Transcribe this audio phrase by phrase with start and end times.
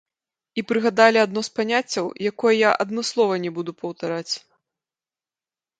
[0.61, 4.29] І прыгадалі адно з паняццяў, якое я адмыслова не буду паўтараць.